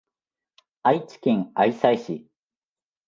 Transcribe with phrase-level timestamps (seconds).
[0.81, 2.27] 愛知県愛西市